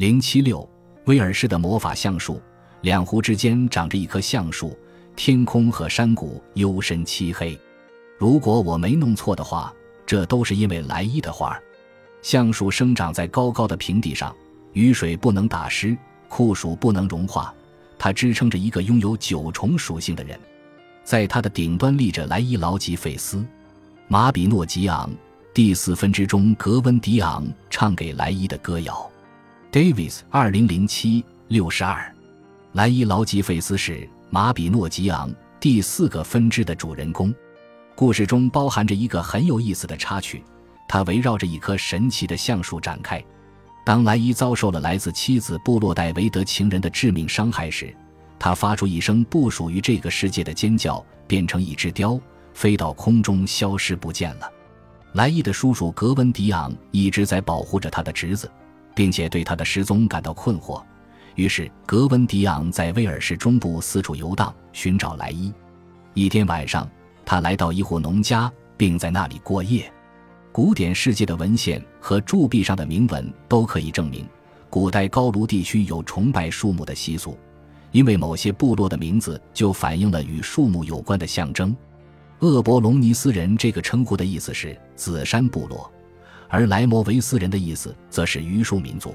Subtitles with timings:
[0.00, 0.66] 零七六，
[1.04, 2.40] 威尔士的魔法橡树，
[2.80, 4.74] 两湖之间长着一棵橡树，
[5.14, 7.60] 天空和山谷幽深漆黑。
[8.16, 9.70] 如果我没弄错的话，
[10.06, 11.62] 这都是因为莱伊的花儿。
[12.22, 14.34] 橡树生长在高高的平地上，
[14.72, 15.94] 雨水不能打湿，
[16.30, 17.54] 酷暑不能融化。
[17.98, 20.40] 它支撑着一个拥有九重属性的人，
[21.04, 23.44] 在它的顶端立着莱伊劳吉费斯。
[24.08, 25.10] 马比诺吉昂
[25.52, 29.09] 第四分支中，格温迪昂唱给莱伊的歌谣。
[29.72, 32.12] Davis 二零零七六十二，
[32.72, 37.32] 莱伊劳吉费斯是马比诺吉昂第四个分支的主人公。
[37.94, 40.42] 故事中包含着一个很有意思的插曲，
[40.88, 43.24] 它围绕着一棵神奇的橡树展开。
[43.86, 47.94] 当莱伊遭受了来自妻子布洛戴维德情人的致命伤害时，
[48.40, 52.20] 他发出一声不属于这个世界的尖叫，变成一只雕。
[52.54, 54.52] 飞到空中，消失不见了。
[55.12, 58.50] 莱伊的叔叔格温迪昂一直在保护着他的侄子，
[58.94, 60.82] 并且对他的失踪感到困惑。
[61.36, 65.52] 于是，格温迪昂在威尔士中部四处游荡，寻找莱伊。
[66.12, 66.88] 一天晚上，
[67.24, 69.90] 他来到一户农家，并在那里过夜。
[70.52, 74.26] 古典世界的文献和铸币上的铭文都可以证明，
[74.68, 77.38] 古代高卢地区有崇拜树木的习俗，
[77.92, 81.74] 因为某些部落的名字就反映了与树木有关的象征。
[82.40, 85.90] 厄伯隆尼斯人这个称呼的意思是紫杉部落，
[86.50, 89.14] 而莱摩维斯人的意思则是榆树民族。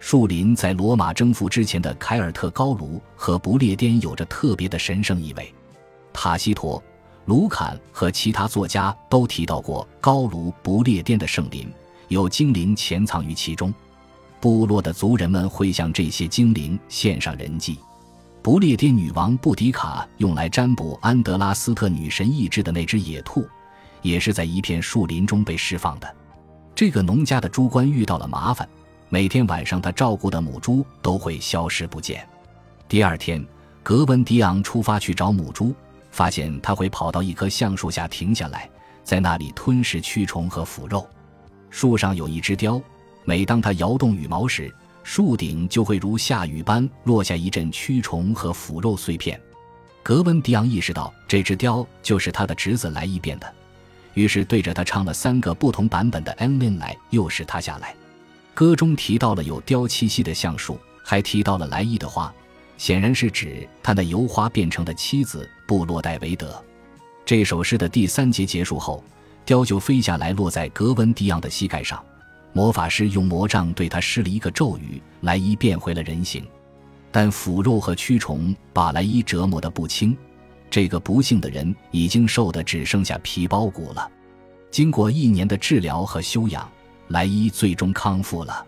[0.00, 5.54] 树林在罗马征服之前的凯尔特高卢和不列颠有着特别的神圣意味。
[6.12, 6.82] 塔西佗、
[7.26, 11.70] 卢坎和其他作家都提到过高卢不列颠的圣林，
[12.08, 13.72] 有精灵潜藏于其中。
[14.40, 17.78] 部落的族人们会向这些精灵献上人祭。
[18.42, 23.46] 不列颠女王布迪卡用来占卜安德拉斯特女神意志的那只野兔，
[24.00, 26.12] 也是在一片树林中被释放的。
[26.74, 28.68] 这个农家的猪倌遇到了麻烦，
[29.08, 32.26] 每天晚上他照顾的母猪都会消失不见。
[32.88, 33.44] 第二天，
[33.82, 35.74] 格温迪昂出发去找母猪，
[36.10, 38.68] 发现它会跑到一棵橡树下停下来，
[39.04, 41.06] 在那里吞噬蛆虫和腐肉。
[41.70, 42.80] 树上有一只雕，
[43.24, 49.40] 每当它摇动羽毛时，树顶就会如下雨般落下一阵蛆虫和腐肉碎片。
[50.02, 53.54] 格温迪昂意识到这只雕就是他的侄子莱伊变的，
[54.14, 57.92] 于是对着他唱了三个不同版本的《恩林来又是他下来》。
[58.54, 62.32] 歌中提到了有雕气息的橡树，还提到了莱伊的花，
[62.76, 66.62] 显然是指他那由花变成的妻子布洛戴维德。
[67.24, 69.02] 这首诗的第三节结束后，
[69.44, 72.02] 雕就飞下来，落在格温迪昂的膝盖上。
[72.52, 76.46] 魔法师用魔杖对他施了一个咒语，莱伊变回了人形，
[77.10, 80.14] 但腐肉和蛆虫把莱伊折磨得不轻。
[80.72, 84.10] 这个不幸的人已经瘦得只剩下皮包骨了。
[84.70, 86.66] 经过一年的治疗和休养，
[87.08, 88.66] 莱伊最终康复了。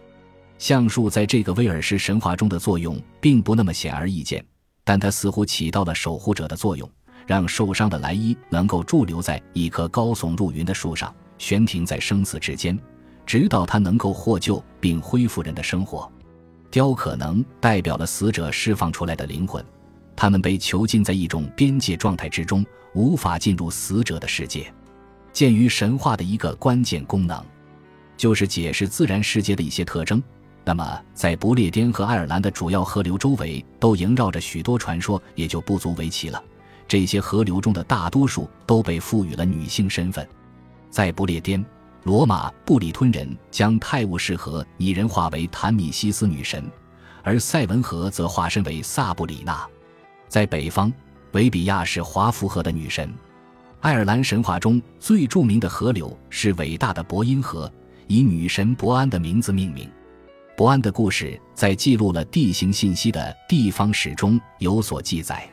[0.58, 4.44] 橡树在这个威尔士神话中的作用并不那么显而易见，
[4.84, 6.86] 但它似乎起到了守护者的作用，
[7.26, 12.78] 让受伤的莱伊能够驻留在一棵高耸入云的树上，悬停在生死之间。
[13.24, 16.12] 直到他能够获救并恢复人的生活，
[16.70, 19.64] 雕可能代表了死者释放出来的灵魂，
[20.24, 22.64] 他们被囚禁在一种边界状态之中，
[22.94, 24.72] 无法进入死者的世界。
[25.34, 27.44] 鉴于神话的一个关键功能，
[28.16, 30.22] 就是解释自然世界的一些特征，
[30.64, 36.42] 那么在不列颠和爱尔兰的主要河流周围都萦绕着许多传说，也就不足为奇了。
[36.88, 40.26] 这些河流中的大多数都被赋予了女性身份，
[40.88, 41.62] 在不列颠。
[42.04, 46.64] 罗马布里吞人将泰晤士河拟人化为坦米西斯女神，
[47.22, 49.68] 而塞文河则化身为萨布里娜。
[50.34, 50.92] 在北方，
[51.30, 53.08] 维比亚是华夫河的女神。
[53.78, 57.72] 爱尔兰神话中最著名的河流是伟大的伯因河，
[58.08, 59.88] 以女神伯安的名字命名。
[60.56, 65.48] 伯安的故事在记录了地形信息的地方史中有所记载。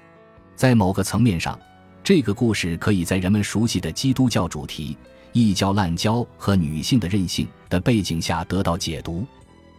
[0.56, 1.60] 在某个层面上，
[2.04, 4.98] 这个故事可以在人们熟悉的基督教主题。
[5.32, 9.28] 异教滥交和女性的任性的背景下得到解读。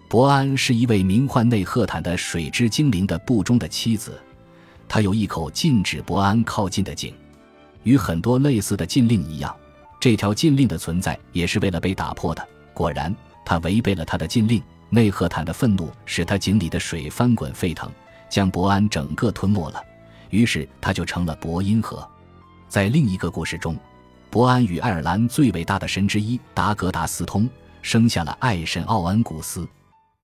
[0.09, 4.17] 伯安是一位名唤内赫坦的水之精灵的部中的妻子，
[4.93, 7.15] 他有一口禁止伯安靠近的井。
[7.83, 9.57] 与很多类似的禁令一样，
[9.99, 12.47] 这条禁令的存在也是为了被打破的。
[12.75, 14.63] 果然，他违背了他的禁令。
[14.91, 17.91] 内赫坦的愤怒使他井里的水翻滚沸腾，
[18.29, 19.83] 将伯安整个吞没了。
[20.29, 22.07] 于是，他就成了伯因河。
[22.69, 23.75] 在另一个故事中。
[24.29, 27.49] 伯安与爱尔兰最伟大的神之一达格达斯通
[27.81, 29.67] 生下了爱神奥恩古斯。